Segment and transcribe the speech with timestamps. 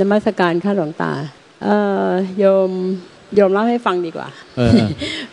[0.00, 1.12] นมัสการข้าหลวงตา
[1.62, 2.70] เอ่อโยม
[3.34, 4.78] โยมเล่าให้ฟังดีกว่าเออ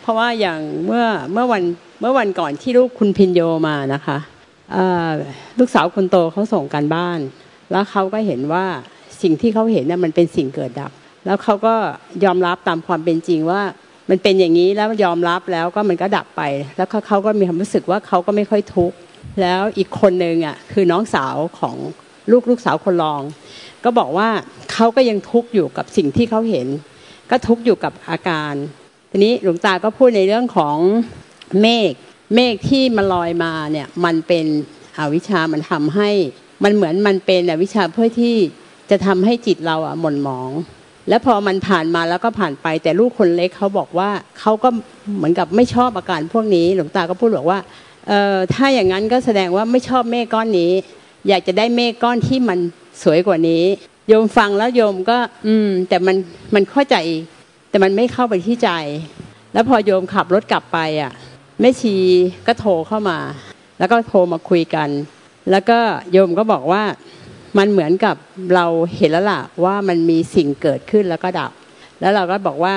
[0.00, 1.62] เพราะว่าอย่างเมื่อเมื่อวัน
[2.00, 4.18] เมื่อวันก่อนที่ลูกคุณพินโยมานะคะ
[4.72, 5.10] เอ่อ
[5.58, 7.18] ลูกสาวคนโตเขาส่งการบ้าน
[7.70, 8.64] แล้วเขาก็เห็นว่า
[9.22, 10.90] สิ่งที่เขาเห็นเนี่ยมันเป็นสิ่งเกิดดับ
[11.26, 11.74] แล้วเขาก็
[12.24, 13.62] ยอมรับตามความเป็นจริงว่า
[14.10, 16.42] มันเป็นอย่างนี้แล้วยอมรับแล้วก็มันก็ดับไป
[16.76, 18.96] แล้วเขาเขาก็มีความรู้สึกว่าเขาก็ไม่ค่อยทุกข์
[19.40, 21.76] แล้วอีกคนหนึ่งอะคือน้องสาวของ
[22.30, 23.22] ลูกลูกสาวคนรอง
[23.84, 24.28] ก็บอกว่า
[24.72, 26.66] เขาก็ยังทุกข์อยู่กับสิ่งที่เขาเห็น
[27.30, 28.54] ก็ทุกข์อยู่กับอาการ
[29.10, 30.76] ทีนี้หลวงตาก็พูดในเรื่องของ
[31.60, 31.92] เมฆ
[32.34, 34.46] เมฆที่มันลอยมาเนี่ยมันเป็น
[34.98, 36.10] อวิชามันทำให้
[36.64, 38.36] มันเหมือนมันเป็นอวิชาเพื่อที่
[38.90, 40.50] จะทำให้จิตเราอะหม่นหมอง
[41.08, 44.68] แล้วพอมันผ่านมาแล้วก็ผ่านไป แต่ลูกคนเล็กเขาบอกว่าเขาก็
[45.16, 47.58] เหมือนกับไม่ชอบอาการพวกนี้ หลวงตาก็พูดบอกว่า
[48.08, 50.72] เออถ้าอย่างนั้นก็แสดงว่าไม่ชอบเมฆก้อนนี้
[51.28, 52.58] อยากจะได้เมฆก้อนที่มัน
[53.02, 53.62] สวยกว่านี้
[54.08, 56.16] โยมฟังแล้วโยมก็ อืม แต่มัน
[56.54, 56.96] มันเข้าใจ
[57.70, 58.70] แต่มันไม่เข้าไปที่ใจ
[59.52, 61.12] แล้วพอโยมขับรถกลับไปอะ
[61.60, 61.96] แม่ชี
[62.46, 63.18] ก็โทรเข้ามา
[63.78, 64.88] แล้วก็โทรมาคุยกัน
[65.50, 65.78] แล้วก็
[66.12, 66.82] โยมก็บอกว่า
[67.58, 68.16] มันเหมือนกับ
[68.54, 68.66] เรา
[68.96, 71.52] เห็นแล้วล่ะว่ามันมีสิ่งเกิดขึ้นแล้วก็ดับ
[72.00, 72.76] แล้วเราก็บอกว่า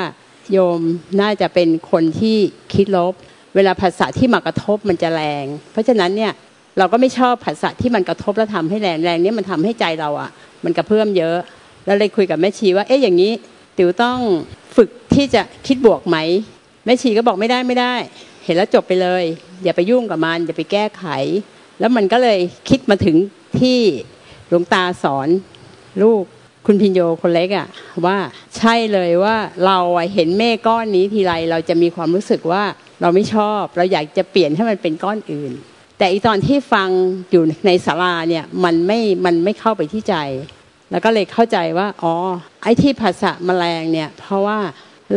[0.52, 0.80] โยม
[1.22, 2.38] น่าจะเป็นคนที่
[2.74, 3.14] คิดลบ
[3.56, 6.32] เวลาภาษาที่มากระทบมันจะแรง เพราะฉะนั้นเนี่ย
[6.78, 10.30] เราก็ไม่ชอบภาษาที่มันกระทบแล้วทำให้แรงแรงนี้มันทำให้ใจเราอะ
[10.64, 11.38] มันกระเพื่อมเยอะ
[11.86, 13.32] แล้วเลยคุยกับแม่ชีว่าเอ๊ะอย่างนี้
[13.78, 14.20] ติ๋วต้อง
[14.76, 16.18] ฝึกที่จะคิดบวกไหม
[16.86, 17.94] แม่ชีก็บอกไม่ได้ไม่ได้
[18.46, 19.24] เห็นแล้วจบไปเลย
[19.64, 21.06] อย่าไปยุ่งกับมันอย่าไปแก้ไข
[21.80, 23.16] แล้วมันก็เลยคิดมาถึง
[23.60, 23.80] ที่
[24.50, 25.28] หลวงตาสอน
[26.02, 26.24] ลูก
[26.66, 27.68] คุณพินโยคนเล็กอะ
[28.06, 28.18] ว่า
[28.58, 29.78] ใช่เลยว่าเรา
[30.14, 32.64] เห็นเมฆก้อนนี้ทีไรเราจะมีความรู้สึกว่า
[33.02, 35.52] เราไม่ชอบ เราอยากจะเปลี่ยนให้มันเป็นก้อนอื่น
[36.03, 36.90] แต่อีตอนที่ฟัง
[37.31, 40.16] อยู่ในศาลาเนี่ยมันไม่มันไม่เข้าไปที่ใจ
[40.91, 42.14] แล้วก็เลยเข้าใจว่าอ๋อ
[42.64, 44.59] ไอ้ที่ภาษาแมลงเนี่ยเพราะว่า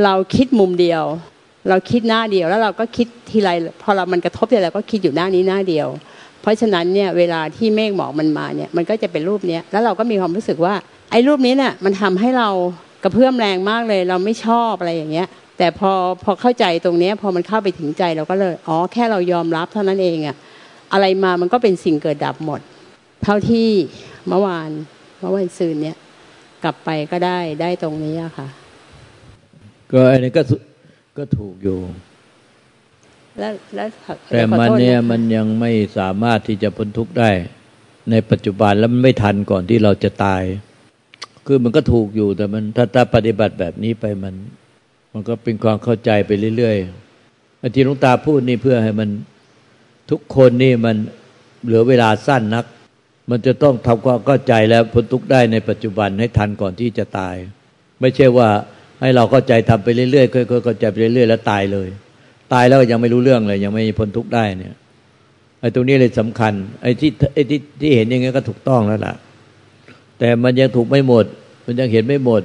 [0.04, 1.02] เราคิดมุมเดียว
[1.68, 3.50] เราคิดหน้าเดียวแล้วเราก็คิดทีไร
[3.82, 5.88] พอเรามันกระทบทีไรก็คิดอยู่หน้านี้หน้าเดียว
[6.40, 10.74] เพราะฉะนั้นเนี่ยเวลาที่เมฆหมอกมันมาเนี่ยมันก็จะเป็นรูปเนี้ยแล้วเราก็มีความรู้สึกว่า
[11.10, 12.48] ไอ้รูปนี้เนี่ยมันทำให้เรา
[13.02, 15.90] กระเพื่อมแรงมากเลย เราไม่ชอบอะไรอย่างเงี้ยแต่พอ
[16.24, 20.36] พอเข้าใจตรงเนี้ยพอมันเข้าไปถึงใจเราก็เลยอ๋อแค่เรายอมรับเท่านั้นเองอะ
[20.92, 22.60] อะไรมามันก็เป็นสิ่งเกิดดับหมด
[23.22, 23.70] เท่าที่
[24.28, 24.70] เมื่อวาน
[25.20, 25.96] เมื่อวันซืนเนี่ย
[26.64, 28.48] กลับไปก็ได้ได้ตรงนี้อะค่ะ
[29.92, 30.56] ก็อันนี้ก็สุ
[31.18, 31.78] ก็ถูกอยู่
[33.38, 33.88] แล้วแล้ว
[34.32, 37.30] แต่มันขอโทษเนี่ยะคะมันยังไม่สามารถที่จะพ้นทุกข์ได้
[38.10, 40.42] ในปัจจุบันแล้วมันไม่ทันก่อนที่เราจะตาย
[41.46, 44.34] คือมันก็ถูกอยู่แต่มันถ้าถ้าปฏิบัติแบบนี้ไปมัน
[45.12, 49.08] มันก็เป็นความเข้าใจไปเรื่อยๆอันที่หลวงตาพูดนี่เพื่อให้มัน
[50.10, 50.96] ทุกคนนี่มัน
[51.64, 52.64] เหลือเวลาสั้นนัก
[53.30, 57.34] มันจะต้องทำความเข้าใจแล้วพ้นทุกข์ได้ในปัจจุบันให้ทันก่อนที่จะตาย
[58.00, 58.48] ไม่ใช่ว่า
[59.00, 61.88] ให้เราเข้าใจทำไปเรื่อยๆค่อยๆเข้าใจไปเรื่อยๆแล้วตายเลย
[62.52, 64.74] ตายแล้วยังไม่รู้เรื่องเลย ยังไม่พ้นทุกข์ได้เนี่ย
[65.60, 66.52] ไอ้ตรงนี้เลยสำคัญ
[66.82, 69.14] ไอ้ที่ไอ้ที่ที่เห็นอย่างงี้ก็ถูกต้องแล้วล่ะ
[70.18, 71.24] แต่มันยังถูกไม่หมด
[71.66, 72.42] มันยังเห็นไม่หมด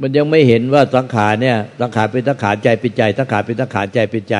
[0.00, 4.36] มันยังไม่เห็นว่าสังขารเนี่ย สังขารเป็นสังขารใจเป็นใจ สังขารเป็นสังขารใจเป็นใจ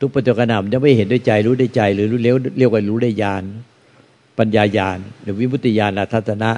[0.00, 3.42] ทุกปัจจุบันมันยังไม่เห็นด้วยใจรู้ด้วยใจ หรือรู้เลี้ยวเรียกว่ารู้ได้ญาณ
[4.38, 6.50] ปัญญาญาณหรือวิมุตติญาณทัศนะ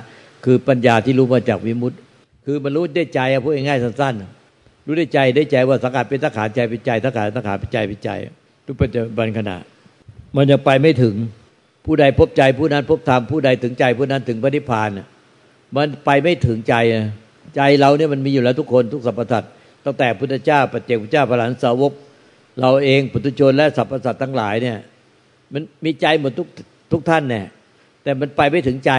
[0.44, 1.96] คือปัญญาที่รู้มาจากวิมุตติ
[2.44, 8.10] คือมันรู้ได้ใจอะพูดง่ายๆสั้นๆ รู้ได้ใจได้ใจว่าสังขารเป็นสังขารใจเป็นใจสังขารสังขารเป็นใจเป็นใจ
[8.66, 9.56] ทุกปัจจุบันขณะ
[10.36, 11.14] มันยังไปไม่ถึง
[11.84, 14.88] ผู้ใดพบใจผู้นั้นพบธรรมผู้ใดถึงใจผู้นั้นถึงพระนิพพาน
[15.76, 17.04] มันไปไม่ถึงใจอะ
[17.56, 19.50] ใจเราเนี่ยมันมีอยู่แล้วทุกคนทุกสรรพสัตว์
[19.84, 21.92] ตั้งแต่พุทธเจ้าปัจเจกพุทธเจ้าพระหลานสาวก
[22.60, 24.78] เราเองปุถุชนและสรรพสัตว์ทั้งหลายเนี่ย
[25.52, 26.48] มันมีใจหมดทุก
[26.92, 27.46] ทุกท่านเนี่ย
[28.02, 28.92] แต่มันไปไม่ถึงใจ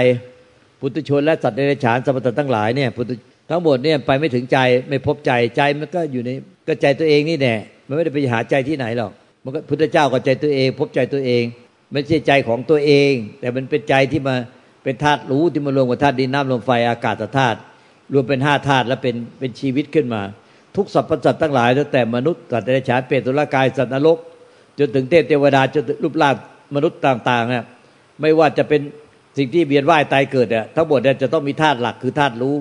[0.80, 3.16] ปุถุชนและสัตว์เดรัจฉานสรรพสัตว์ทั้งหลายเนี่ยปุถุ
[3.50, 4.60] ทั้งหมดเนี่ยไปไม่ถึงใจ
[4.90, 6.30] ไม่พบใจใจมันก็อยู่ใน
[6.68, 7.56] ก็ใจตัวเองนี่แน่
[7.88, 9.12] มันไม่ได้ไปหาใจที่ไหนหรอก
[9.44, 11.44] มันก็พุทธเจ้าก็ใจตัวเอง พบใจตัวเอง
[11.92, 14.36] ไม่ใช่ใจของตัวเอง แต่มันเป็นใจที่มา
[14.84, 17.58] เป็นธาตุรู้ที่มารวมกับธาตุดินน้ำลมไฟอากาศธาตุ
[18.14, 20.22] รวมเป็นห้าธาตุแล้วเป็นเป็นชีวิตขึ้นมา
[20.76, 24.18] ทุกสรรพสัตว์ทั้งหลายตั้งแต่มนุษย์สัตว์เดรัจฉานเปรตตุลกายสัตว์นรก
[24.80, 26.36] จนถึงเทพเทวดาจนถึงรูปร่าง
[26.76, 27.64] มนุษย์ต่างๆเนี่ย
[28.22, 28.82] ไม่ว่าจะเป็น
[29.38, 32.56] สิ่งที่เวียนว่ายตายเกิดเนี่ยทั้งหมดเนี่ยจะต้องมีธาตุหลักคือธาตุรู้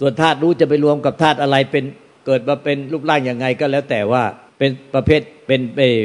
[0.00, 1.84] ส่วนธาตุรู้จะไปรวมกับธาตุอะไรเป็น
[2.26, 4.22] เกิดมาเป็นรูปร่างอย่างไงก็แล้วแต่ว่า
[4.58, 5.98] เป็นประเภทเป็นเออ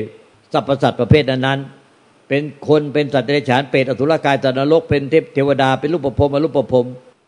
[0.53, 6.85] สรรพสัตว์ประเภทนั้นๆเป็นคนเป็นสัตว์เดรัจฉานเปรตอสุรกายสัตว์นรกเป็นเทพเทวดาเป็นรูปภพอรูปภพ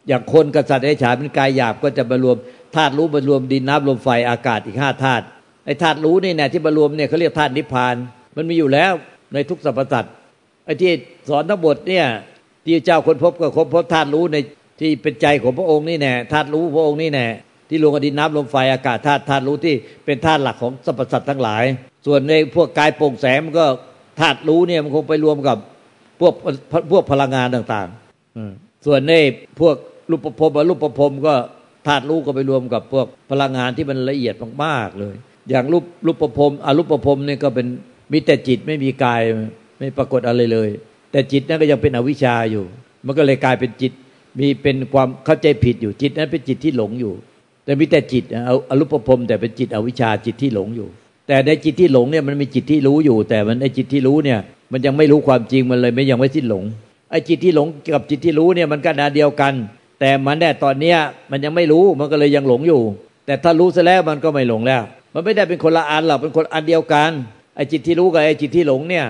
[0.07, 2.37] อย่างคนกับสัตว์เดรัจฉานเป็นกายหยาบก็จะมารวม
[2.75, 5.25] ธาตุรู้มารวมดินน้ำลมไฟอากาศอีกห้าธาตุ
[5.65, 7.95] ไอ้ธาตุรู้นี่เนี่ยที่มารวมเนี่ยเขาเรียกธาตุนิพพาน
[8.35, 8.93] มันมีอยู่แล้ว
[9.33, 10.13] ในทุกสรรพสัตว์
[10.65, 10.91] ไอ้ที่
[11.29, 12.05] สอนทั้งหมดเนี่ย
[12.65, 14.37] ที่เจ้าคนพบก็ค้นพบธาตุรู้ใน
[14.79, 17.27] ที่เป็นใจของพระองค์นี่แน่ธาตุรู้พระองค์นี่แน่
[17.69, 19.75] ที่รวมกับดินน้ำลมไฟอากาศธาตุธาตุรู้ที่
[20.05, 21.63] เป็นธาตุหลักของสรรพสัตว์ทั้งหลาย
[22.05, 23.65] ส่วนในพวกกายโปร่งแสงมันก็
[24.19, 25.57] ธาตุรู้เนี่ยมันคงไปรวมกับ
[26.19, 26.33] พวก
[26.91, 29.13] พวกพลังงานต่างๆส่วนใน
[29.59, 29.75] พวก
[30.09, 31.35] รูปภพรูปภพก็
[31.87, 35.15] ธาตุรู้ก็ไปรวมกับพวกพลังงานที่มันละเอียดมากๆเลย
[35.49, 37.67] อย่างรูปรูปภพรมอรูปภพรมเนี่ยก็เป็น
[38.11, 39.21] มีแต่จิตไม่มีกาย
[39.77, 40.69] ไม่ปรากฏอะไรเลย
[41.11, 42.63] แต่จิตนั้นก็ยังเป็นอวิชชาอยู่
[43.05, 43.91] มันก็เลยกลายเป็นจิต
[44.39, 47.13] มีเป็นความเข้าใจผิดอยู่จิตนั้นเป็นจิตที่หลงอยู่
[47.65, 50.87] แต่มีแต่จิตเอาอรูปภพแต่เป็นจิตอวิชชาจิตที่หลงอยู่
[51.27, 54.39] แต่ในจิตที่หลงเนี่ยมันมีจิตที่รู้อยู่ แต่มันไอจิตที่รู้เนี่ย
[54.71, 56.63] มันยังไม่รู้ความจริงมันเลยไม่ยังไม่สิ้นหลง
[57.11, 59.53] ไอจิตที่หลงกับจิตที่รู้เนี่ยมันก็นาเดียวกัน
[59.99, 60.97] แต่มันแน่ตอนเนี้ย
[61.31, 62.81] มันยังไม่รู้มันก็เลยยังหลงอยู่
[63.25, 64.83] แต่ถ้ารู้ซะแล้วมันก็ไม่หลงแล้ว
[65.13, 67.11] มันไม่ได้เป็นคนละอันหรอกเป็นคนอันเดียวกัน
[67.55, 69.05] ไอ้จิตที่รู้กับไอ้จิตที่หลงเนี่ย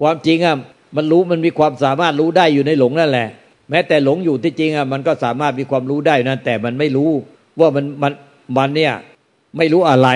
[0.00, 0.56] ความจริงอะ
[0.96, 3.28] มันรู้มันมีความสามารถรู้ได้อยู่ในหลงนั่นแหละ
[3.70, 7.10] แม้แต่หลงอยู่ที่จริงอะมันก็สามารถมีความรู้ได้นั่นแต่มันไม่รู้
[7.60, 8.12] ว่ามันมัน
[8.56, 8.94] มันเนี่ย
[9.58, 10.08] ไม่รู้อะไร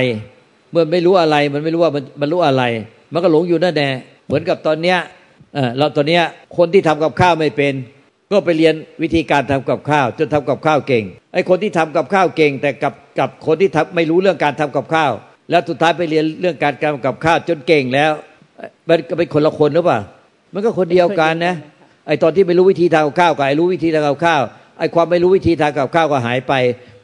[0.70, 2.62] เมื่อไม่รู้อะไรมันไม่รู้ว่ามันมันรู้อะไร
[3.12, 3.88] มันก็หลงอยู่นั่นแน่
[4.27, 4.99] เหมือนกับตอนเนี้ย
[5.55, 6.23] เออเราตอนเนี้ย
[6.56, 7.75] คนที่ทำกับข้าวไม่เป็น
[8.34, 15.12] ก็ไปเรียนวิธีการทำกับข้าว จนทำกับข้าวเก่งไอ้คนที่ทำกับข้าวเก่ง แต่กับกับคนที่ทำไม่รู้เรื่องการทำกับข้าว
[15.50, 18.12] แล้วสุดท้ายไปเรียนเรื่องการทำกับข้าว จนเก่งแล้ว
[18.88, 20.00] มันก็เป็นคนละคนหรือเปล่า
[20.54, 21.54] มันก็คนเดียวกันนะ
[22.06, 24.42] ไอตอนที่ไม่รู้วิธีทำกับข้าวกับไอรู้วิธีทำกับข้าว
[24.78, 26.54] ไอความไม่รู้วิธีทำกับข้าวก็หายไป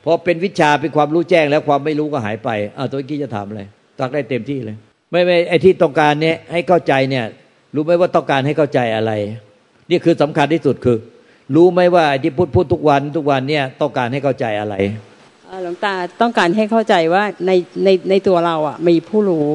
[0.05, 3.63] พอเป็นวิชาเป็นความรู้แจ้งแล้วความไม่รู้ก็หายไปอ้าวตัวกี้จะทำอะไร
[3.99, 4.77] ตักได้เต็มที่เลย
[5.11, 7.25] ไม่ไม่ไอที่ต้องการเนี่ยให้เข้าใจเนี่ย
[7.75, 9.13] รู้ไหมว่าต้องการให้เข้าใจอะไร
[9.91, 10.97] นี่คือสำคัญที่สุดคือ
[11.55, 14.75] รู้ไหมว่าที่พูดพูดทุกวันทุกวันเนี่ยต้องการให้เข้าใจอะไร
[15.63, 17.53] หลวงตาต้องการให้เข้าใจว่าใน
[17.85, 19.51] ในในตัวเราอะมีผู้รู้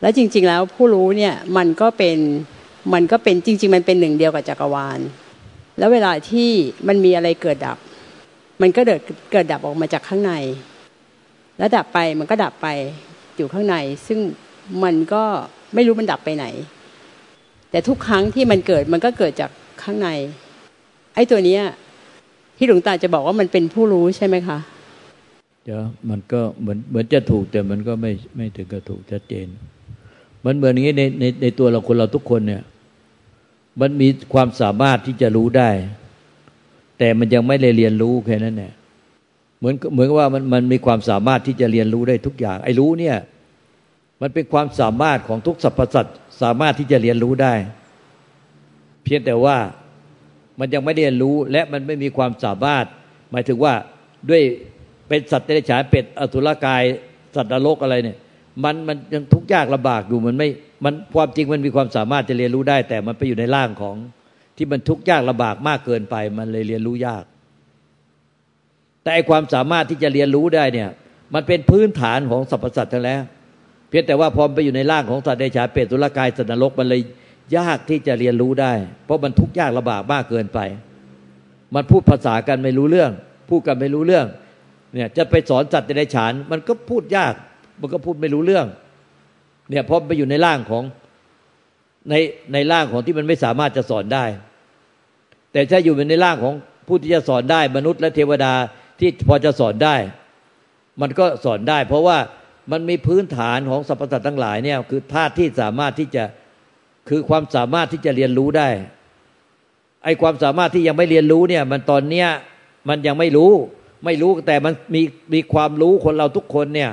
[0.00, 2.18] แล้วจริง ๆ แล้วผู้รู้เนี่ยมันก็เป็น
[2.94, 4.98] มันก็เป็นจริง ๆ มันเป็นหนึ่งเดียวกับจักรวาล
[5.78, 6.50] แล้วเวลาที่
[6.88, 7.78] มันมีอะไรเกิดดับ
[8.62, 9.00] มันก็เกิด
[9.32, 10.32] เกิดดับออกมาจากข้างใน
[11.58, 12.68] แล้วดับไปมันก็ดับไป
[13.36, 13.76] อยู่ข้างใน
[14.06, 14.18] ซึ่ง
[14.84, 15.24] มันก็
[15.74, 16.46] ไม่รู้มันดับไปไหน
[17.70, 19.50] แต่ทุกครั้งที่มันเกิดมันก็เกิดจาก
[19.82, 20.08] ข้างใน
[21.14, 21.62] ไอ้ตัวเนี้ย
[22.56, 24.58] ที่หลวงตาจะบอกว่ามันเป็นผู้รู้ใช่ไหมคะ
[25.64, 25.80] เดี๋ยว
[26.10, 29.46] มันก็เหมือนเหมือนจะถูกแต่มันก็ไม่ไม่ถึงกับถูกชัดเจน
[30.44, 32.62] มันเหมือนอย่างนี้ในในในตัวเราคนเราทุกคนเนี่ย
[33.80, 35.70] มันมีความสามารถที่จะรู้ได้
[36.98, 38.72] แต่มันยังไม่ได้เรียนรู้แค่นั้นแหละ
[39.58, 43.16] เหมือนเหมือนว่ามันมันมีความสามารถที่จะเรียนรู้ได้ทุกอย่าง ไอ้รู้เนี่ย
[44.20, 47.54] มันเป็นความสามารถของทุกสรรพสัตว์สามารถที่จะเรียนรู้ได้
[49.04, 49.56] เพียงแต่ว่า
[50.60, 52.84] มันยังไม่ได้เรียนรู้และมันไม่มีความสามารถ
[53.30, 53.74] หมายถึงว่า
[54.30, 54.42] ด้วย
[55.08, 56.82] เป็นสัตว์เดรัจฉานเป็ดอสุรกาย
[57.36, 58.16] สัตว์นรกอะไรเนี่ย
[58.64, 60.48] มันมันยังทุกข์ยากลำบากอยู่มันไม่
[60.84, 63.96] มันความจริงมันมีความสามารถจะเรียนรู้ได้ แต่มันไปอยู่ในร่างของ
[64.56, 67.24] ที่มันทุกข์ยากลำบากมากเกินไป มันเลยเรียนรู้ยาก
[69.02, 70.88] แต่ไอความสามารถที่จะเรียนรู้ได้เนี่ย
[71.34, 73.22] มันเป็นพื้นฐานของสรรพสัตว์ทั้งแล้ว
[73.88, 77.00] เพียงแต่ว่าพอไปอยู่ในร่างของสัตว์เดชานเปรตุลกายสัตว์นรกมันเลย
[77.56, 78.72] ยากที่จะเรียนรู้ได้
[79.04, 80.58] เพราะมันทุกข์ยากลำบากมากเกินไป
[81.74, 83.10] มันพูดภาษากันไม่รู้เรื่อง
[83.50, 84.26] พูดกันไม่รู้เรื่อง
[84.94, 87.34] เนี่ยจะไปสอนสัตว์เดรัจฉาน มันก็พูดยาก
[87.80, 88.66] มันก็พูดไม่รู้เรื่อง
[89.70, 90.84] เนี่ยเพราะไปอยู่ในร่างของ
[92.10, 92.14] ใน
[92.52, 94.24] ในร่างของที่มันไม่สามารถจะสอนได้
[95.52, 96.54] แต่ถ้าอยู่ในร่างของ
[96.88, 98.52] ผู้ที่จะสอนได้ มนุษย์และเทวดา
[99.00, 99.96] ที่พอจะสอนได้
[101.00, 102.18] มันก็สอนได้ เพราะว่า
[102.72, 106.24] มันมีพื้นฐานของสรรพสัตว์ทั้งหลายเนี่ยคือธาตุที่สามารถที่จะ
[107.08, 108.68] คือความสามารถที่จะเรียนรู้ได้
[110.04, 112.28] ไอ้ความสามารถที่ยังไม่เรียนรู้เนี่ย มันตอนเนี้ย
[112.88, 113.52] มันยังไม่รู้
[114.04, 115.02] ไม่รู้แต่มันมี
[115.34, 116.90] มีความรู้คนเราทุกคนเนี่ย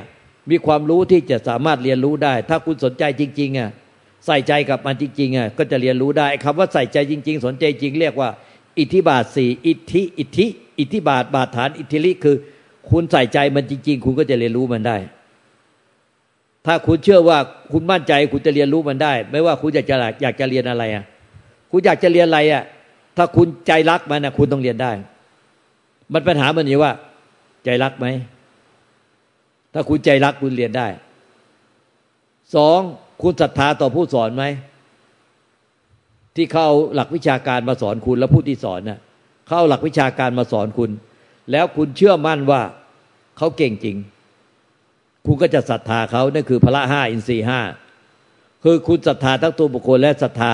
[0.51, 3.69] มีความรู้ที่จะสามารถเรียนรู้ได้ ถ้าคุณสนใจจริงๆอะ
[4.25, 8.29] ใส่ใจกับมันจริงๆอะก็จะเรียนรู้ได้คำว่าใส่ใจจริง ๆ สนใจจริงเรียกว่า
[8.79, 10.45] อิทธิบาทสี่อิทธิอิทธิ
[10.79, 12.35] อิทธิบาทบาทฐานอิทธิลิคือ
[12.89, 14.97] คุณใส่ใจมันจริง ๆ คุณก็จะเรียนรู้มันได้
[16.65, 17.37] ถ้าคุณเชื่อว่า
[17.71, 21.05] คุณมั่นใจคุณจะเรียนรู้มันได้ ไม่ว่าคุณอยากจะอยากจะเรียนอะไรอะ
[21.71, 22.63] คุณอยากจะเรียนอะไรอะ
[23.17, 24.91] ถ้าคุณใจรักมันนะคุณต้องเรียนได้
[26.13, 26.93] มันปัญหามันอยู่ว่า
[27.65, 28.07] ใจรักไหม
[29.73, 30.87] ถ้าคุณใจรักคุณเรียนได้
[32.55, 32.79] สอง
[33.21, 34.43] คุณศรัทธาต่อผู้สอนไหม
[36.35, 38.99] ที่เข้าหลักวิชาการมาสอนคุณแล้วผู้ที่สอนนะ่ะ
[39.49, 40.89] เข้าหลักวิชาการมาสอนคุณ
[41.51, 42.61] แล้วคุณเชื่อมั่นว่า
[43.37, 43.97] เขาเก่งจริง
[45.25, 47.59] คุณก็จะศรัทธาเขานั่นคือพระห้าอินทรีห้า
[48.63, 50.51] คือคุณศรัทธาทั้งตัวบุคคลและศรัทธา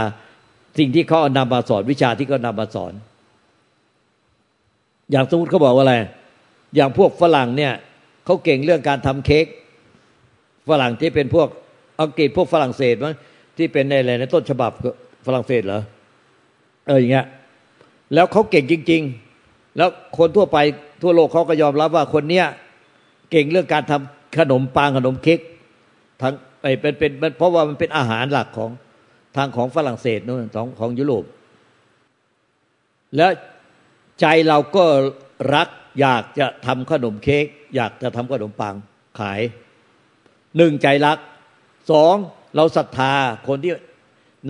[0.78, 2.94] สิ่งที่เขานำมาสอนวิชาที่เขานำมาสอน
[5.12, 5.96] อย่างสมมติเขาบอกว่าอะไร
[6.76, 7.74] อย่างพวกฝรั่งเนี่ย
[8.26, 9.46] เขาเก่งเรื่องการทำเค้ก
[10.70, 11.48] ฝรั่งที่เป็นพวก
[12.02, 13.16] อังกฤษพวกฝรั่งเศสมั้ง
[13.58, 14.72] ที่เป็นในอะไรในต้นฉบับ
[15.26, 15.82] ฝรั่งเศสเหรอ
[16.88, 17.28] เอออย่างเงี้ย
[18.14, 19.02] แล้วเขาเก่งจริง
[19.40, 20.58] ๆ แล้วคนทั่วไป
[21.02, 22.46] ทั่วโลกเขาก็ยอมรับว่าคนเนี้ย
[23.32, 25.40] เก่งเรื่องการทำ ขนมปังขนมเค้ก
[26.22, 28.72] ทั้งไอเป็นเป็นเพราะว่ามันเป็นอาหารหลักของ
[29.36, 31.26] ทางของฝรั่งเศสนู่นของของยุโรป
[33.16, 33.32] แล้ว
[34.22, 34.86] ใจเราก็
[35.56, 35.68] รัก
[36.00, 38.76] อยากจะทำขนมเค้กอยากจะทำขนมปัง
[39.20, 39.42] ขาย
[40.58, 41.18] หนึ่งใจรัก
[41.92, 42.16] สอง
[42.56, 43.14] เราศรัทธา
[43.48, 43.72] คนที่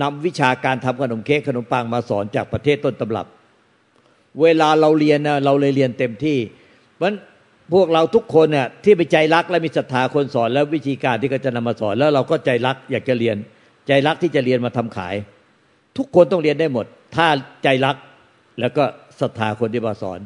[0.02, 3.26] นำวิชาการทำขนมเค้กขนมปังมาสอนจากประเทศต้นตำรับ
[4.42, 6.38] เวลาเราเรียนนะเราเลยเรียนเต็มที่
[6.96, 7.06] เพราะ
[7.74, 13.36] พวกเราทุกคนเนี่ยที่ไปใจรักและมีศรัทธาคนสอน แล้ววิธีการที่เขาจะนำมาสอน แล้วเราก็ใจรักอยากจะเรียน
[13.88, 15.14] ใจรักที่จะเรียนมาทำขาย
[15.96, 17.26] ทุกคนต้องเรียนได้หมด ถ้า
[17.64, 17.96] ใจรัก
[18.60, 18.84] แล้วก็
[19.20, 20.20] ศรัทธาคนที่มาสอน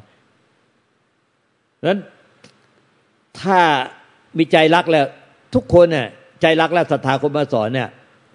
[1.86, 2.00] นั้น
[3.40, 3.60] ถ้า
[4.38, 5.06] มีใจรักแล้ว
[5.54, 6.06] ทุกคนเนี่ย
[6.42, 7.88] ใจรักและศรัทธาคนมาสอนเนี่ย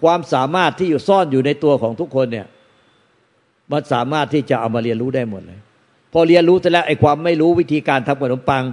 [0.03, 2.47] ความสามารถที่อยู่ซ่อนอยู่ในตัวของทุกคนเนี่ย
[3.71, 5.59] มันสามารถที่จะเอามาเรียนรู้ได้หมดเลย
[6.13, 8.63] พอเรียนรู้เสร็จแล้วไอ้ความไม่รู้วิธีการทำขนมปัง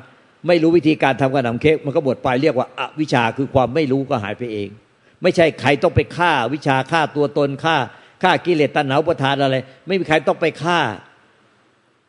[0.47, 4.69] ไม่รู้วิธีการทำขนมเค้กมันก็หมดไปเรียกว่าอวิชาคือความไม่รู้ก็หายไปเอง
[5.23, 7.77] ไม่ใช่ใครต้องไปฆ่าวิชาฆ่าตัวตนฆ่า
[8.23, 10.81] ฆ่ากิเลสตัณหาประทานอะไร ไม่มีใครต้องไปฆ่า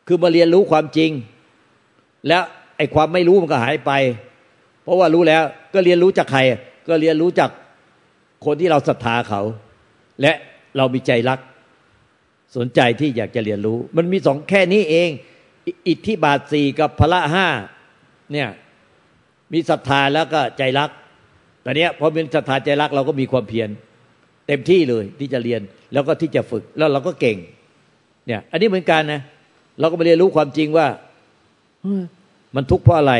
[0.06, 1.10] คือมาเรียนรู้ความจริง
[2.28, 2.42] แล้ว
[2.76, 3.92] ไอ้ความไม่รู้มันก็หายไป
[4.82, 5.42] เพราะว่ารู้แล้ว
[5.74, 6.40] ก็เรียนรู้จากใคร
[6.88, 7.50] ก็เรียนรู้จาก
[8.44, 9.42] คนที่เราศรัทธาเขา
[10.22, 10.32] และ
[10.76, 11.38] เรามีใจรัก
[12.56, 15.08] สนใจที่อยากจะเรียนรู้ มันมีสองแค่นี้เอง
[15.88, 17.46] อิทธิบาทสี่กับพละห้า
[18.32, 18.48] เนี่ย
[19.52, 20.90] มีศรัทธาแล้วก็ใจรัก
[21.64, 23.68] ต่เนี้พอเป็นศรัทธาใจรักเราก็มีความเพียร
[24.46, 25.60] เต็มที่เลยที่จะเรียน
[25.92, 27.36] แล้วก็ที่จะฝึกแล้วเราก็เก่ง
[28.26, 29.20] เนี่ย อันนี้เหมือนกันนะ
[29.80, 30.86] เราก็มาเรียนรู้ความจริงว่า
[32.56, 33.14] มันทุกข์เพราะอะไร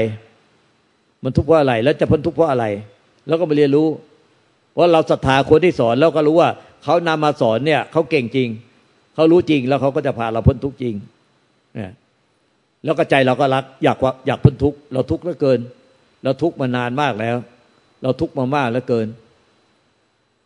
[1.24, 2.64] มันทุกข์เพราะอะไร แล้วจะพ้นทุกข์เพราะอะไร
[3.28, 3.88] แล้วก็มาเรียนรู้
[4.78, 6.50] ว่าเราศรัทธาคนที่สอนแล้วก็รู้ว่า
[6.84, 8.48] เขานำมาสอนเนี่ยเขาเก่งจริง
[9.14, 10.94] เขารู้จริงแล้วเขาก็จะพาเราพ้นทุกข์จริง
[11.74, 11.90] เนี่ย
[12.86, 15.60] แล้วก็ใจเราก็รัก อยากว่าอยากพ้นทุกข์เราทุกข์เหลือเกิน
[16.24, 17.36] เราทุกข์มานานมากแล้ว
[18.02, 19.06] เราทุกข์มามากเหลือเกิน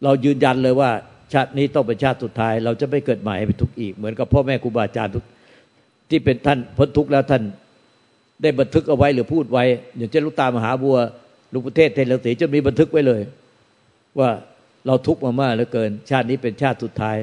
[0.05, 0.91] เรายืนยันเลยว่า
[1.33, 5.25] ชาตินี้ต้องเป็นชาติสุดท้าย เราจะไม่เกิดใหม่ให้เป็นทุกข์อีก เหมือนกับพ่อแม่ครูบาอาจารย์ทุก
[6.11, 7.43] ที่เป็นท่านพ้นทุกข์แล้วท่าน
[8.43, 9.65] ได้บันทึกเอาไว้หรือพูดไว้
[9.97, 10.97] อย่างเช่นลูกตามหาบัว
[11.53, 13.21] ลุงประเทศเทเลสีจะมีบันทึกไว้เลย
[14.19, 14.31] ว่า
[14.87, 17.17] เราทุกข์มามากเหลือเกิน ชาตินี้เป็นชาติสุดท้าย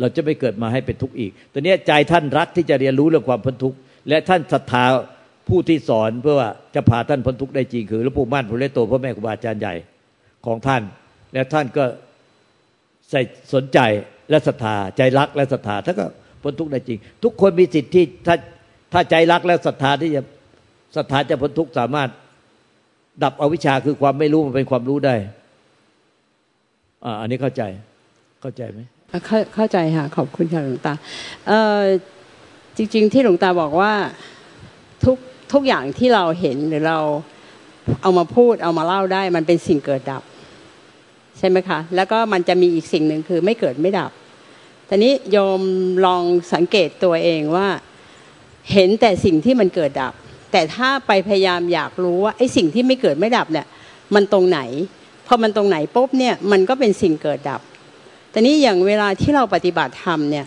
[0.00, 3.76] เราจะไม่เกิดมาให้เป็นทุกข์อีกตอนนี้ใจท่านรักที่จะเรียนรู้เรื่องความพ้นทุกข์
[4.08, 4.84] และท่านศรัทธา
[5.48, 9.74] ผู้ที่สอนเพื่อว่าจะพาท่านพ้นทุกข์ได้จริงคือหลวงปู่มั่นพระเลโตพ่อแม่ครูบาอาจารย์ใหญ่
[10.46, 10.82] ของท่าน
[11.32, 11.84] และท่านก็
[13.10, 13.20] ใส่
[13.54, 13.78] สนใจ
[14.30, 16.06] และศรัทธาใจรักและศรัทธาท่านก็
[16.42, 18.36] พ้นทุกข์ได้จริง ทุกคนมีสิทธิ์ที่ถ้า
[18.92, 20.22] ถ้าใจรักและศรัทธาที่จะ
[20.96, 22.08] ศรัทธาจะพ้นทุกข์สามารถ
[23.22, 25.14] ดับอวิชชาคือความไม่รู้มันเป็นความรู้ได้
[27.04, 27.62] อ่าอันนี้เข้าใจ
[28.42, 28.80] เข้าใจไหม
[29.26, 30.94] เข้าเข้าใจค่ะขอบคุณค่ะหลวงตา
[31.46, 31.82] เอ่อ
[32.76, 33.92] จริง ๆ ที่หลวงตาบอกว่า
[35.04, 35.16] ทุก
[35.52, 36.98] ทุกอย่างที่เราเห็นหรือเรา
[38.02, 40.22] เอามาพูดเอามาเล่าได้ มันเป็นสิ่งเกิดดับ
[41.38, 44.10] ใช่ไหมคะ แล้วก็มันจะมีอีกสิ่งหนึ่งคือไม่เกิดไม่ดับ
[44.88, 45.62] ทีนี้โยม
[46.06, 46.22] ลอง
[46.54, 47.68] สังเกตตัวเองว่า
[48.72, 50.12] เห็นแต่สิ่งที่มันเกิดดับ
[50.52, 53.66] แต่ถ้าไปพยายามอยากรู้ว่าไอ้สิ่งที่ไม่เกิดไม่ดับเนี่ย
[54.14, 54.60] มันตรงไหน
[55.26, 57.60] พอมันตรงไหนปุ๊บเนี่ยมันก็เป็นสิ่งเกิดดับ
[58.30, 60.46] แต่นี้อย่างเวลาที่เราปฏิบัติธรรมเนี่ย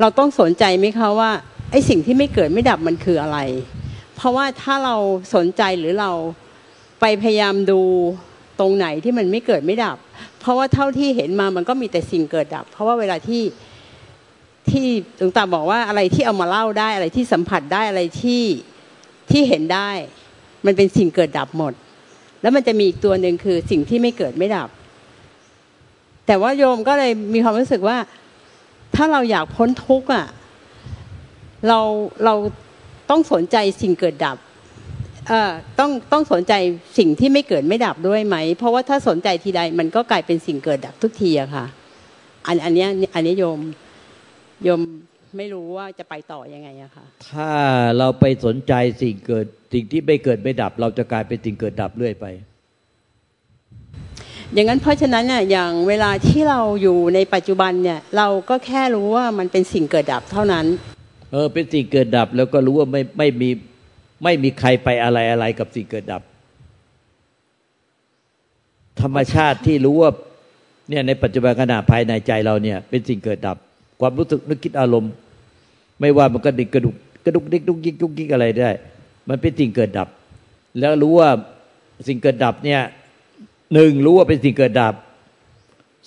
[0.00, 1.30] เราต้องสนใจไหมคะว่า
[1.70, 3.38] ไอ้สิ่งที่ไม่เกิดไม่ดับมันคืออะไร
[4.16, 4.96] เพราะว่าถ้าเรา
[5.34, 6.10] สนใจหรือเรา
[7.00, 7.80] ไปพยายามดู
[8.60, 9.96] ตรงไหนที่มันไม่เกิดไม่ดับ
[10.40, 13.42] เพราะว่าเท่าที่เห็นมามันก็มีแต่สิ่งเกิดดับ เพราะว่าเวลาที่
[14.70, 14.86] ที่
[15.18, 18.42] หลวงตาบอกว่าอะไรที่เอามาเล่าได้อะไรที่สัมผัสได้อะไรที่
[19.30, 19.90] ที่เห็นได้
[20.66, 21.72] มันเป็นสิ่งเกิดดับหมด
[22.42, 24.68] แล้วมันจะมีอีกตัวหนึ่งคือสิ่งที่ไม่เกิดไม่ดับ
[26.26, 27.96] แต่ว่าโยมก็เลยมีความรู้สึกว่า
[28.96, 30.26] ถ้าเราอยากพ้นทุกข์อะ
[31.68, 31.80] เรา
[32.24, 32.34] เรา
[33.10, 34.36] ต้องสนใจสิ่งเกิดดับ
[35.28, 36.54] เอ่อต้องต้องสนใจ
[36.98, 41.64] สิ่งที่ไม่เกิดไม่ดับด้วยไหม เพราะว่าถ้าสนใจทีใดมันก็กลายเป็นสิ่งเกิดดับทุกทีอะค่ะ
[42.46, 43.60] อันอันนี้อันนี้โยม
[44.64, 44.80] โยม
[45.36, 47.50] ไม่รู้ว่าจะไปต่อยังไงอะค่ะ ถ้า
[47.98, 48.72] เราไปสนใจ
[49.02, 52.26] สิ่งเกิดสิ่งที่ไม่เกิดไม่ดับ เราจะกลายเป็นสิ่งเกิดดับเรื่อยไป
[54.52, 60.66] อย่างนั้นเพราะฉะนั้นเนี่ยอย่างเวลาที่เราอยู่ในปัจจุบันเนี่ยเราก็แค่รู้ว่ามันเป็นสิ่งเกิดดับเท่านั้น
[61.32, 63.50] เออเป็นสิ่งเกิดดับแล้วก็รู้ว่าไม่ไม่มี
[64.24, 66.22] ไม่มีใครไปอะไรอะไรกับสิ่งเกิดดับ
[69.00, 70.10] ธรรมชาติที่รู้ว่า
[70.88, 73.56] เนี่ยในปัจจุบันขณะภายในใจเราเนี่ย เป็นสิ่งเกิดดับ
[74.00, 75.12] ความรู้สึกนึกคิดอารมณ์
[76.00, 78.70] ไม่ว่ามันกระดิกกระดุกกระดุกดิกดุกยิกดุกยิกอะไรได้
[79.28, 80.08] มันเป็นสิ่งเกิดดับ
[80.80, 81.30] แล้วรู้ว่า
[82.06, 82.80] สิ่งเกิดดับเนี่ย
[83.74, 84.94] หนึ่งรู้ว่าเป็นสิ่งเกิดดับ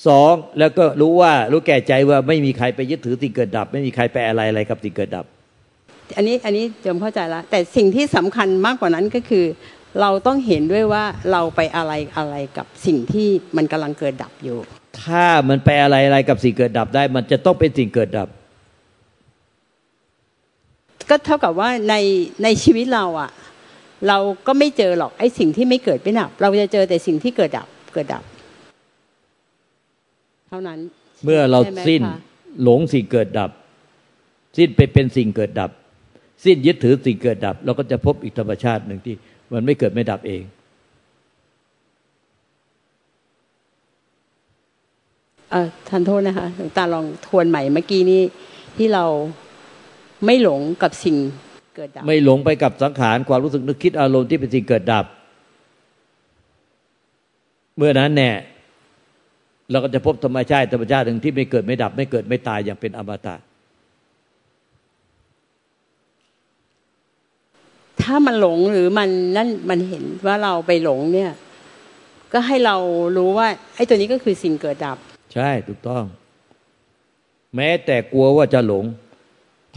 [0.07, 5.25] สองแล้วก็รู้ว่ารู้แก่ใจว่าไม่มีใครไปยึดถือสิ่งเกิดดับ ไม่มีใครไปอะไรอะไรกับสิ่งเกิดดับ
[6.17, 9.45] อันนี้อันนี้จมเข้าใจแล้วแต่สิ่งที่สำคัญมากกว่านั้นก็คือ
[10.01, 14.57] เราต้องเห็นด้วยว่าเราไปอะไรอะไรกับสิ่งที่มันกำลังเกิดดับอยู่
[15.03, 18.27] ถ้ามันไปอะไรอะไรกับสิ่งเกิดดับได้ มันจะต้องเป็นสิ่งเกิดดับ
[21.09, 21.95] ก็เท่ากับว่าใน
[22.43, 23.29] ในชีวิตเราอะ
[24.07, 28.23] เราก็ไม่เจอหรอกไอ้สิ่งที่ไม่เกิดไม่ดับ เราจะเจอแต่สิ่งที่เกิดดับเกิดดับ
[30.49, 30.79] เท่านั้น
[31.23, 32.19] เมื่อเราใช่ไหมสิ้นคะ
[32.63, 33.51] หลงสิ่งเกิดดับ
[34.57, 35.71] สิ้นไปเป็นสิ่งเกิดดับ
[36.45, 39.15] สิ้นยึดถือสิ่งเกิดดับ เราก็จะพบอีกธรรมชาติหนึ่งที่
[39.53, 40.43] มันไม่เกิดไม่ดับเอง
[45.51, 48.21] เออทันโทษนะคะหลวงตาลองทวนใหม่เมื่อกี้นี้
[48.77, 49.05] ที่เรา
[50.25, 51.17] ไม่หลงกับสิ่ง
[51.77, 55.05] เกิดดับ ไม่หลงไปกับสังขารความรู้สึกนึกคิดอารมณ์ที่เป็นสิ่งเกิดดับ
[57.77, 58.31] เมื่อนั้นแน่
[59.71, 63.35] เราก็จะพบธรรมชาติธรรมชาติหนึ่งที่ไม่เกิดไม่ดับ ไม่เกิดไม่ตายอย่างเป็นอมตะ
[68.01, 71.31] ถ้ามันหลงหรือมันนั่นมันเห็นว่าเราไปหลงเนี่ย
[72.33, 72.75] ก็ให้เรา
[73.17, 74.97] รู้ว่าไอ้ตัวนี้ก็คือสิ่งเกิดดับ
[75.33, 76.03] ใช่ถูกต้อง
[77.55, 78.85] แม้แต่กลัวว่าจะหลง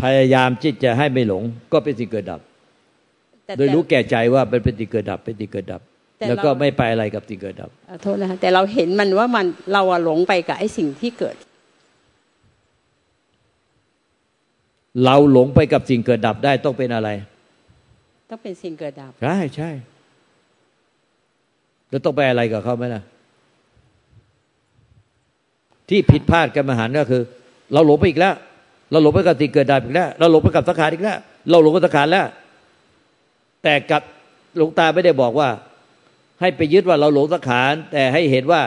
[0.03, 1.43] พยายามที่จะให้ไม่หลง
[1.73, 2.41] ก็เป็นสิ่งเกิดดับ
[3.47, 5.81] แต่โดยรู้แก่ใจว่าเป็นเป็นสิ่งเกิดดับ เป็นสิ่งเกิดดับ
[6.19, 11.37] แต่แล้วก็เราไม่ไปอะไรกับสิ่งเกิดดับขอโทษนะคะแต่เราเห็นมันว่ามันเราอะหลงไปกับไอ้สิ่งที่เกิด
[15.05, 17.09] เราหลงไปกับสิ่งเกิดดับได้ต้องเป็นอะไร
[18.31, 19.71] ต้องเป็นสิ่งเกิดดับ ใช่ใช่
[21.91, 23.03] แล้วต้องไปอะไรกับเขาไหมล่ะ
[25.89, 27.23] ที่ผิดพลาดกันมหันต์ก็คือ
[27.73, 28.35] เราหลงไปอีกแล้ว
[28.91, 31.19] เราหลงไปกับสิ่งเกิดดับอีกแล้ว เราหลงไปกับสังขารอีกแล้ว
[31.51, 32.27] เราหลงกับสังขารแล้ว
[33.63, 34.03] แต่กับ
[34.57, 35.49] หลวงตาไม่ได้บอกว่า
[36.41, 38.61] ให้ไปยึดว่าเราหลงสังขาร แต่ให้เห็นว่า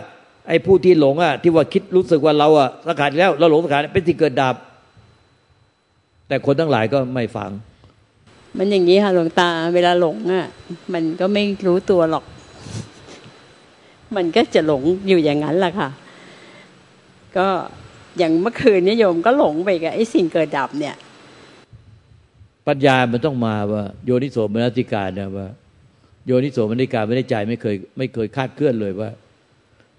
[0.48, 4.56] ไอ้ผู้ที่หลงอะที่ว่าคิดรู้สึกว่าเราอะสังขารแล้ว เราหลงสังขารเป็นสิ่งเกิดดับ
[6.28, 7.50] แต่คนทั้งหลายก็ไม่ฟัง
[8.58, 10.46] มันอย่างนี้ค่ะหลวงตาเวลาหลงอะ
[10.94, 12.26] มันก็ไม่รู้ตัวหรอก
[14.16, 15.90] มันก็จะหลงอยู่อย่างนั้นแหละค่ะ
[17.38, 17.48] ก็
[18.18, 20.96] อย่างเมื่อคืนนี้โยมก็หลงไปกับไอ้สิ่งเกิดดับเนี่ย
[22.68, 25.48] ปัญญามันต้องมาว่า โยนิโสมนสิการเนี่ยว่า
[26.26, 29.10] โยนิโสมนสิการไม่ได้ใจไม่เคย ไม่เคยคาดเคลื่อนเลยว่า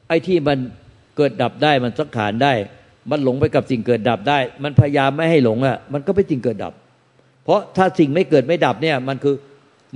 [0.09, 0.59] ไอ้ที่มัน
[1.17, 2.53] เกิดดับได้มันสังขารได้
[3.11, 6.73] มันหลงไปกับสิ่งเกิดดับได้ มันพยายามไม่ให้หลงอะ มันก็เป็นสิ่งเกิดดับ
[7.45, 9.37] เพราะถ้าสิ่งไม่เกิดไม่ดับเนี่ย มันคือ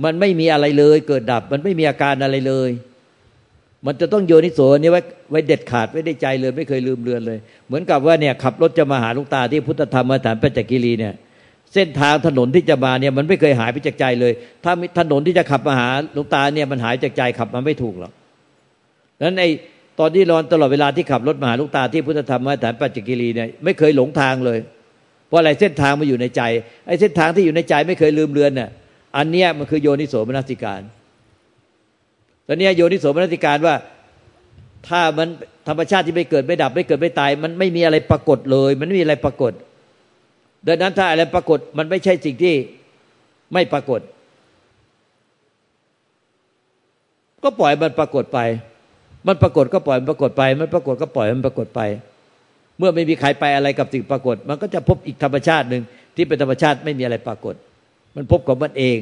[0.03, 2.69] มันไม่มีอะไรเลย เกิดดับ มันไม่มีอาการอะไรเลย
[3.85, 7.37] มันจะต้องโยนิโสนี่ไว้ไว้เด็ดขาดไว้ในใจเลยไม่เคยลืมเลือนเลย
[7.67, 11.13] เหมือนกับว่าเนี่ยขับรถจะมาหาลุงตาที่พุทธธรรมสถานปัจจกิรีเนี่ย
[11.73, 18.11] เส้นทางถนนที่จะมาเนี่ยมันไม่เคยหายไปจากใจเลย ถ้าถนนที่จะขับมาหาลวงตาเนี่ยมันหายจากใจขับมาไม่ถูกหรอก
[19.21, 19.49] นั้นไอ้
[19.99, 24.59] ตอนที่รอนตลอดเวลาที่ขับรถมาหาลวงตาที่พุทธธรรมสถานปัจจกิรีเนี่ยไม่เคยหลงทางเลย
[25.27, 26.41] เพราะอะไรเส้นทางมันอยู่ในใจ
[26.87, 28.69] ไอ้เส้นทางที่อยู่ในใจไม่เคยลืมเลือนเนี่ย
[29.17, 30.81] อันเนี้ยมันคือโยนิโสมนสิการ
[32.51, 33.75] ตอนเนี้ยโยนิโสมนสิการว่า
[34.87, 35.27] ถ้ามัน
[35.67, 39.53] ธรรมชาติที่ไม่เกิดไม่ดับไม่เกิดไม่ตาย มันไม่มีอะไรปรากฏเลย มันไม่มีอะไรปรากฏ
[40.67, 42.55] ดังนั้นถ้าอะไรปรากฏมันไม่ใช่สิ่งที่
[43.53, 44.01] ไม่ปรากฏ
[47.43, 48.39] ก็ปล่อยมันปรากฏไป
[49.27, 51.81] มันปรากฏก็ปล่อยมันปรากฏไป มันปรากฏก็ปล่อยมันปรากฏไป
[52.77, 55.83] เมื่อไม่มีใครไปอะไรกับสิ่งปรากฏ มันก็จะพบอีกธรรมชาติหนึ่ง
[56.15, 57.55] ที่เป็นธรรมชาติไม่มีอะไรปรากฏ
[58.15, 58.97] มันพบของมันเอง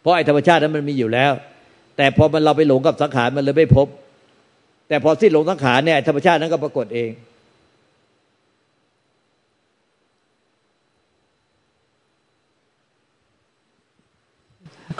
[0.00, 1.32] เพราะไอ้ธรรมชาตินั้นมันมีอยู่แล้ว
[2.02, 3.86] แต่พอมันเราไปหลงกับสังขารมันเลยไม่พบ
[4.88, 7.10] แต่พอสิ้นหลงสังขารเนี่ยธรรมชาตินั้นก็ปรากฏเอง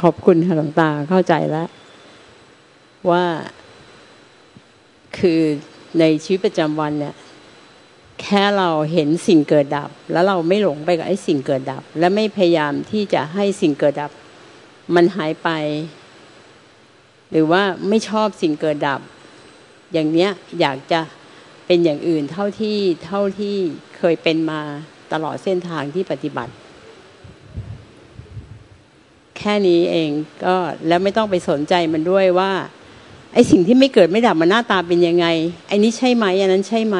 [0.02, 1.68] ขอบคุณค่ะหลวงตาเข้าใจแล้ว
[3.10, 3.24] ว่า
[5.18, 5.40] คือ
[5.98, 7.14] ในชีวิตประจำวันเนี่ย
[8.20, 14.10] แค่เราเห็นสิ่งเกิดดับ แล้วเราไม่หลงไปกับไอ้สิ่งเกิดดับ และไม่พยายามที่จะให้สิ่งเกิดดับ
[14.94, 15.50] มันหายไป
[17.32, 19.00] หรือว่าไม่ชอบสิ่งเกิดดับ
[19.92, 21.00] อย่างเนี้ยอยากจะ
[21.66, 23.56] เป็นอย่างอื่นเท่าที่เท่าที่
[23.96, 24.60] เคยเป็นมา
[25.12, 26.52] ตลอดเส้นทางที่ปฏิบัติ
[29.38, 30.10] แค่นี้เอง
[30.44, 30.56] ก็
[30.88, 32.52] แล้วไม่ต้องไปสนใจมันด้วยว่า
[33.34, 35.26] ไอ้สิ่งที่ไม่เกิดไม่ดับมันหน้าตาเป็นยังไง
[35.68, 36.98] ไอ้นี้ใช่ไหมอันนั้นใช่ไหม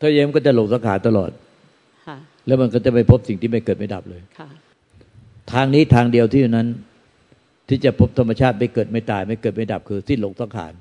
[0.00, 1.30] ถ้าเยมก็จะหลงสังขารตลอด
[2.06, 2.16] ค่ะ
[2.46, 4.48] แล้วมันก็จะไปพบสิ่งที่ไม่เกิดไม่ดับเลยค่ะ
[5.52, 6.68] ทางนี้ทางเดียวที่นั้น
[7.68, 10.72] ที่จะพบธรรมชาติไม่เกิดไม่ตาย ไม่เกิดไม่ดับคือสิ้นหลงสังขาร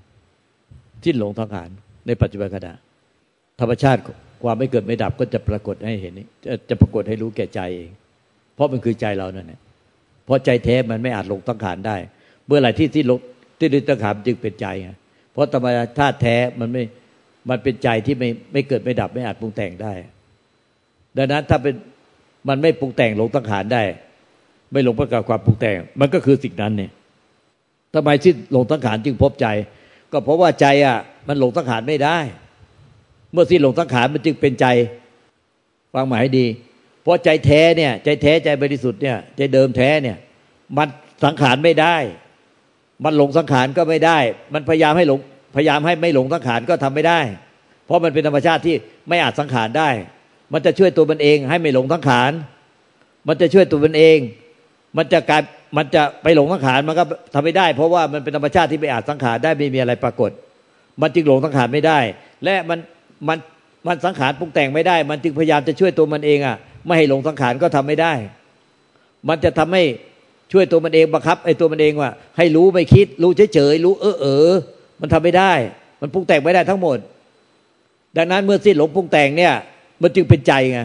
[1.06, 1.69] สิ้นหลงสังขาร
[2.08, 2.74] ในปัจจุบันขณะ
[3.60, 4.00] ธรรมชาติ
[4.43, 6.13] ความไม่เกิดไม่ดับก็จะปรากฏให้เห็น
[6.46, 7.91] จะจะปรากฏให้รู้แก่ใจเอง
[8.56, 9.60] เพราะมันคือใจเรานั่นแหละ
[10.26, 11.98] เพราะใจแท้มันไม่อาจหลงสังขารได้
[12.48, 13.19] เมื่อไหร่ที่ที่หลง
[13.60, 14.89] ที่ดึงสังขารจึงเป็นใจไง
[15.32, 15.67] เพราะธรรม
[15.98, 16.84] ชาติแท้มันไม่
[17.50, 19.93] มันเป็นใจที่ไม่ไม่เกิดไม่ดับไม่อาจปรุงแต่งได้
[21.17, 21.76] ดังนั้นถ้าเป็น
[22.50, 23.84] มันไม่ปรุงแต่งหลงสังขารได้
[24.74, 26.92] ไม่หลงประกอบความปรุงแต่ง มันก็คือสิ่งนั้นเนี่ย
[27.94, 29.48] ทำไมที่หลงสังขารจึงพบใจ
[30.12, 32.18] ก็เพราะว่าใจอะ มันหลงสังขารไม่ได้
[33.32, 34.66] เมื่อสิ้นหลงสังขารมันจึงเป็นใจ
[35.94, 36.46] ฟังหมายดี
[37.02, 40.18] เพราะใจแท้เนี่ย ใจแท้ใจบริสุทธิ์เนี่ยใจเดิมแท้เนี่ย
[40.78, 40.88] มัน
[41.26, 41.96] สังขารไม่ได้
[43.04, 44.18] มันหลงสังขารก็ไม่ได้
[44.54, 45.20] มันพยายามให้หลง
[45.56, 47.20] พยายามให้ไม่หลงสังขารก็ทำไม่ได้
[47.86, 48.76] เพราะมันเป็นธรรมชาติที่
[49.10, 49.90] ไม่อาจสังขารได้
[50.54, 52.32] มันจะช่วยตัวมันเองให้ไม่หลงสังขาร
[53.28, 54.18] มันจะช่วยตัวมันเอง
[54.98, 55.42] มันจะกลาย
[55.78, 57.04] มันจะไปหลงสังขารมันก็
[57.34, 60.32] ทำไม่ได้ เพราะว่ามันเป็นธรรมชาติที่ไม่อาจสังขารได้ไม่มีอะไรปรากฏ
[61.02, 62.00] มันจึงหลงสังขารไม่ได้
[62.44, 62.80] และมัน
[63.28, 63.38] มัน
[63.88, 68.14] มันสังขารปรุงแต่งไม่ได้ มันจึงพยายามจะช่วยตัวมันเองอะ ไม่ให้หลงสังขารก็ทำไม่ได้
[69.30, 69.84] มันจะทำให้
[70.52, 74.52] ช่วยตัวมันเองบังคับไอ้ตัวมันเองว่า ให้รู้ไม่คิด รู้เฉยๆรู้เออเออ
[75.02, 75.54] มันทำไม่ได้
[76.02, 76.98] มันปรุงแต่งไม่ได้ทั้งหมด
[78.18, 79.54] ดังนั้นเมื่อสิ้นหลงปรุงแต่งเนี่ย
[80.02, 80.80] มันจึงเป็นใจไง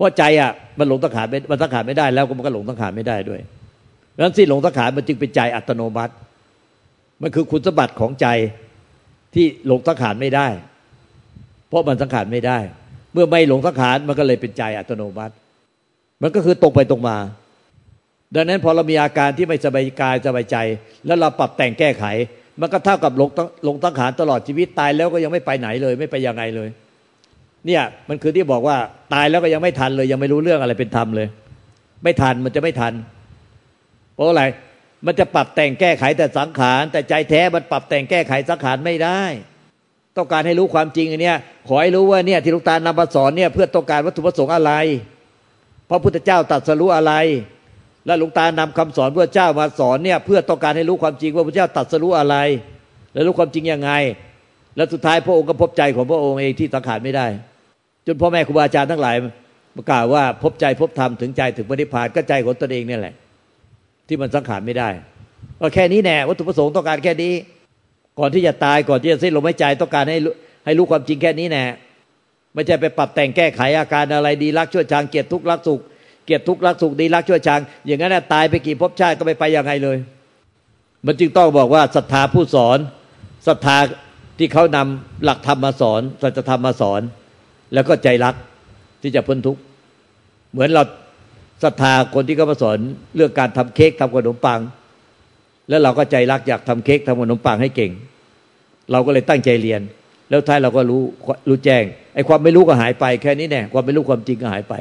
[0.00, 3.40] เพราะใจอะมันหลงสังขารมันสังขารไม่ได้แล้วก็มันก็หลงสังขารไม่ได้ด้วย
[4.14, 6.12] ดังนั้นสิ้นหลงสังขารมันจึงเป็นใจอัตโนมัติ
[7.22, 8.26] มันคือคุณสมบัติของใจ
[9.34, 10.46] ที่หลงสังขารไม่ได้
[11.68, 12.58] เพราะมันสังขารไม่ได้
[13.12, 15.34] เมื่อไม่หลงสังขารมันก็เลยเป็นใจอัตโนมัติ
[16.22, 17.16] มันก็คือตรงไปตรงมา
[18.34, 20.56] ดังนั้นพอเรามีอาการที่ไม่สบายกายสบายใจ
[21.06, 22.04] แล้วเราปรับแต่งแก้ไข
[22.60, 23.30] มันก็เท่ากับหลง
[23.64, 26.68] หลงสังขารตลอดชีวิตตายแล้วก็ยังไม่ไปไหนเลย ไม่ไปยังไงเลย
[27.66, 28.76] เนี่ยมันคือที่บอกว่า
[29.14, 31.28] ตายแล้วก็ยังไม่ทันเลย ยังไม่รู้เรื่องอะไรเป็นธรรมเลย
[32.04, 32.92] ไม่ทันมันจะไม่ทัน
[34.14, 34.44] เพราะอะไร
[35.06, 39.20] มันจะปรับแต่งแก้ไขแต่สังขาร แต่ใจแท้มันปรับแต่งแก้ไขสังขารไม่ได้
[40.16, 41.36] ต้องการให้รู้ความจริงอันเนี้ย
[41.68, 44.72] ขอให้รู้ว่าเนี่ยที่ลูกตาลนำมาสอนเนี่ยเพื่อต้องการวัตถุประสงค์อะไร
[45.90, 47.12] พระพุทธเจ้าตรัสรู้อะไร
[48.06, 52.36] และหลวงตานำคำสอนพระเจ้ามาสอนเนี่ยเพื่อต้องการให้รู้ความจริงว่าพระเจ้าตรัสรู้อะไร
[53.12, 53.90] และรู้ความจริงยังไง
[54.76, 57.26] และสุดท้ายพระองค์ก็พบใจของพระองค์เองที่สังขารไม่ได้
[58.06, 59.16] จนพ่อแม่ครูบาอาจารย์ทั้งหลาย
[59.76, 63.14] ประกาศว่าพบใจพบธรรมถึงใจถึงปฏิภาณก็ใจของตนเองเนี่แหละ
[64.08, 64.88] ที่มันสังขารไม่ได้
[65.60, 67.32] ก็แค่นี้แน่วัตถุประสงค์ต้องการแค่นี้
[68.18, 70.18] ก่อนที่จะตายก่อนที่จะสิ้นลมหายใจต้องการให้
[70.64, 71.64] ให้รู้ความจริงแค่นี้แน่
[72.54, 75.80] ไม่ใช่ไปปรับแต่งแก้ไขอาการอะไรดีรักชั่วชางเกียรติทุกข์รักสุข
[76.26, 79.96] เกียรติทุกข์รักสุขดีรักชั่วชางอย่างนั้นตายไปกี่ภพชาติก็ไม่ไปยังไงเลย
[81.06, 82.78] มันจึงต้องบอกว่าศรัทธาผู้สอน
[83.46, 83.76] ศรัทธา
[84.40, 87.00] ที่เขานำหลักธรรมมาสอนสัจธรรมมาสอน
[87.74, 88.34] แล้วก็ใจรัก
[89.02, 89.60] ที่จะพ้นทุกข์
[90.52, 90.82] เหมือนเรา
[91.62, 92.78] ศรัทธาคนที่เขามาสอน
[93.16, 94.60] เรื่องการทำเค้กทำขนมปัง
[95.68, 97.92] แล้วเราก็ใจรักอยากทำเค้กทำขนมปังให้เก่ง
[98.92, 99.80] เราก็เลยตั้งใจเรียน
[100.30, 101.02] แล้วท้ายเราก็รู้
[101.48, 104.74] รู้แจ้งไอ้ความไม่รู้ก็หายไปแค่นี้แน่ความไม่รู้ความจริงก็หายไป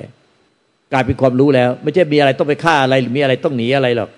[0.93, 4.09] กลายเป็นความรู้แล้ว ไม่ใช่มีอะไรต้องไปฆ่าอะไรหรือมีอะไรต้องหนีอะไรหรอก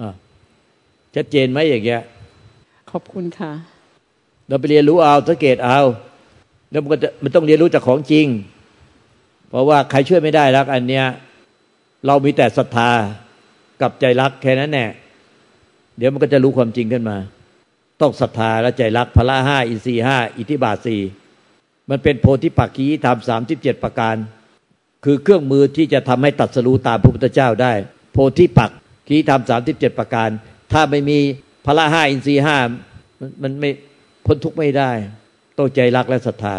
[0.00, 0.12] อ่า
[1.14, 2.02] ชัดเจนไหมอย่างเงี้ย
[2.90, 3.52] ขอบคุณค่ะ
[4.48, 5.78] เราไปเรียนรู้เอาสังเกตเอา
[6.70, 8.26] แล้วมันก็จะมันต้องเรียนรู้จากของจริง
[9.48, 11.04] เพราะว่าใครช่วยไม่ได้รักอันเนี้ย
[12.06, 12.90] เรามีแต่ศรัทธา
[13.80, 14.86] กับใจรักแค่นั้นแน่
[15.98, 17.16] เดี๋ยวมันก็จะรู้ความจริงขึ้นมา
[18.00, 21.00] ต้องศรัทธาและใจรักพละห้าอินทรีห้าอิทธิบาทสี่
[21.90, 24.16] มันเป็นโพธิปักขีธรรมสามสิบเจ็ดประการ
[25.04, 27.72] คือเครื่องมือที่จะทำให้ตัดสรู้ตามพระพุทธเจ้าได้
[28.12, 28.70] โพธิปัก
[29.08, 30.28] ขีธรรมสามสิบเจ็ดประการ
[30.72, 31.18] ถ้าไม่มี
[31.66, 32.56] พละห้าอินทรีห้า
[33.20, 33.70] มันมันไม่
[34.26, 34.90] พ้นทุกข์ไม่ได้
[35.58, 36.56] ต้องใจรักและศรัทธา